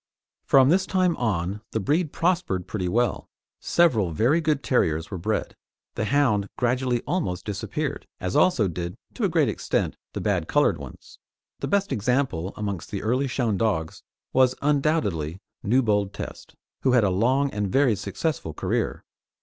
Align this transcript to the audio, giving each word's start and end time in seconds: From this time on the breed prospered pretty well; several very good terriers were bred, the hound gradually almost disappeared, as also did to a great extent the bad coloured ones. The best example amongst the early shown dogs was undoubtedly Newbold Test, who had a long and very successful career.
From 0.45 0.69
this 0.69 0.87
time 0.87 1.15
on 1.17 1.61
the 1.73 1.79
breed 1.79 2.11
prospered 2.11 2.65
pretty 2.65 2.87
well; 2.87 3.29
several 3.59 4.09
very 4.09 4.41
good 4.41 4.63
terriers 4.63 5.11
were 5.11 5.19
bred, 5.19 5.55
the 5.93 6.05
hound 6.05 6.49
gradually 6.57 7.01
almost 7.01 7.45
disappeared, 7.45 8.07
as 8.19 8.35
also 8.35 8.67
did 8.67 8.95
to 9.13 9.25
a 9.25 9.29
great 9.29 9.47
extent 9.47 9.95
the 10.13 10.19
bad 10.19 10.47
coloured 10.47 10.79
ones. 10.79 11.19
The 11.59 11.67
best 11.67 11.91
example 11.91 12.51
amongst 12.57 12.89
the 12.89 13.03
early 13.03 13.27
shown 13.27 13.57
dogs 13.57 14.01
was 14.33 14.55
undoubtedly 14.59 15.39
Newbold 15.61 16.13
Test, 16.15 16.55
who 16.81 16.93
had 16.93 17.03
a 17.03 17.11
long 17.11 17.51
and 17.51 17.71
very 17.71 17.95
successful 17.95 18.55
career. 18.55 19.03